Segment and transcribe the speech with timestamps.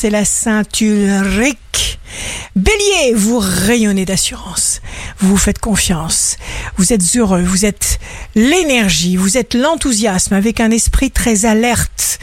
[0.00, 1.98] c'est la ceinture RIC.
[2.54, 4.80] Bélier, vous rayonnez d'assurance.
[5.18, 6.36] Vous vous faites confiance.
[6.76, 7.42] Vous êtes heureux.
[7.42, 7.98] Vous êtes
[8.36, 9.16] l'énergie.
[9.16, 12.20] Vous êtes l'enthousiasme avec un esprit très alerte.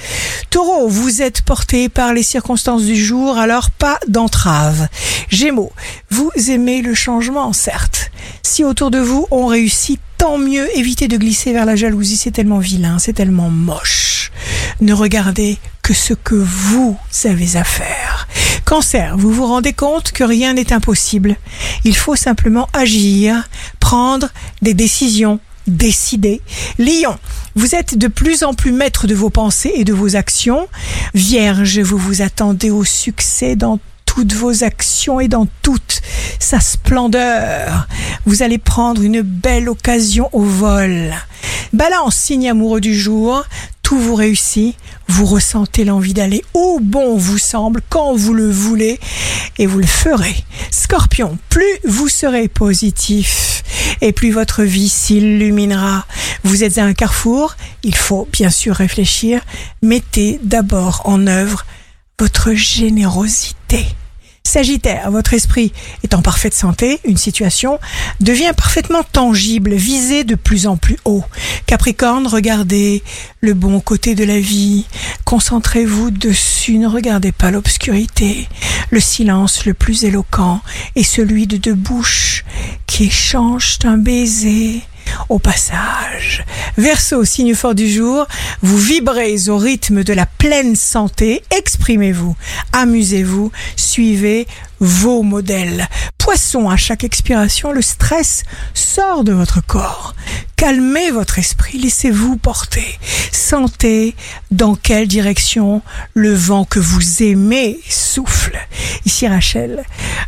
[0.51, 4.87] Taureau, vous êtes porté par les circonstances du jour, alors pas d'entrave.
[5.27, 5.73] Gémeaux,
[6.09, 8.09] vous aimez le changement, certes.
[8.41, 10.65] Si autour de vous on réussit, tant mieux.
[10.77, 14.31] Évitez de glisser vers la jalousie, c'est tellement vilain, c'est tellement moche.
[14.79, 18.27] Ne regardez que ce que vous avez à faire.
[18.65, 21.35] Cancer, vous vous rendez compte que rien n'est impossible.
[21.83, 23.47] Il faut simplement agir,
[23.79, 24.29] prendre
[24.63, 26.41] des décisions, décider.
[26.79, 27.15] Lion,
[27.53, 30.67] vous êtes de plus en plus maître de vos pensées et de vos actions.
[31.13, 36.01] Vierge, vous vous attendez au succès dans toutes vos actions et dans toute
[36.39, 37.87] sa splendeur.
[38.25, 41.13] Vous allez prendre une belle occasion au vol.
[41.73, 43.43] Balance, signe amoureux du jour,
[43.85, 44.75] tout vous réussit,
[45.07, 48.99] vous ressentez l'envie d'aller où bon vous semble, quand vous le voulez,
[49.59, 50.43] et vous le ferez.
[50.71, 53.63] Scorpion, plus vous serez positif,
[54.01, 56.07] et plus votre vie s'illuminera.
[56.43, 59.41] Vous êtes à un carrefour, il faut bien sûr réfléchir,
[59.83, 61.63] mettez d'abord en œuvre
[62.19, 63.85] votre générosité.
[64.55, 67.77] Sagittaire, votre esprit est en parfaite santé, une situation
[68.21, 71.25] devient parfaitement tangible, visée de plus en plus haut.
[71.65, 73.03] Capricorne, regardez
[73.41, 74.85] le bon côté de la vie,
[75.25, 78.47] concentrez-vous dessus, ne regardez pas l'obscurité.
[78.91, 80.61] Le silence le plus éloquent
[80.95, 82.45] est celui de deux bouches
[82.87, 84.83] qui échangent un baiser
[85.29, 86.43] au passage.
[86.77, 88.27] Verseau, signe fort du jour,
[88.61, 92.35] vous vibrez au rythme de la pleine santé, exprimez-vous,
[92.73, 94.47] amusez-vous, suivez
[94.79, 95.87] vos modèles.
[96.17, 100.15] Poisson, à chaque expiration, le stress sort de votre corps.
[100.55, 102.99] Calmez votre esprit, laissez-vous porter.
[103.31, 104.15] Sentez
[104.51, 105.81] dans quelle direction
[106.13, 108.57] le vent que vous aimez souffle.
[109.05, 109.83] Ici Rachel,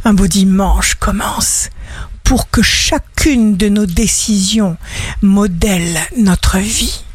[0.06, 1.70] un beau dimanche commence
[2.28, 4.76] pour que chacune de nos décisions
[5.22, 7.07] modèle notre vie.